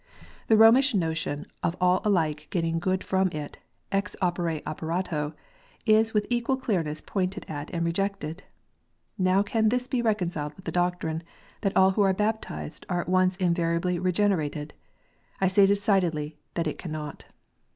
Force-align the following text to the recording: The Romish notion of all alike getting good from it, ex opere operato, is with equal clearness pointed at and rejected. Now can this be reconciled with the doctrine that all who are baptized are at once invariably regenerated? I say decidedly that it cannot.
The 0.47 0.57
Romish 0.57 0.95
notion 0.95 1.45
of 1.61 1.77
all 1.79 2.01
alike 2.03 2.47
getting 2.49 2.79
good 2.79 3.03
from 3.03 3.27
it, 3.27 3.59
ex 3.91 4.15
opere 4.19 4.63
operato, 4.65 5.35
is 5.85 6.11
with 6.11 6.25
equal 6.31 6.57
clearness 6.57 7.01
pointed 7.01 7.45
at 7.47 7.69
and 7.69 7.85
rejected. 7.85 8.41
Now 9.19 9.43
can 9.43 9.69
this 9.69 9.85
be 9.87 10.01
reconciled 10.01 10.55
with 10.55 10.65
the 10.65 10.71
doctrine 10.71 11.21
that 11.61 11.77
all 11.77 11.91
who 11.91 12.01
are 12.01 12.13
baptized 12.13 12.83
are 12.89 13.01
at 13.01 13.09
once 13.09 13.35
invariably 13.35 13.99
regenerated? 13.99 14.73
I 15.39 15.47
say 15.47 15.67
decidedly 15.67 16.39
that 16.55 16.65
it 16.65 16.79
cannot. 16.79 17.25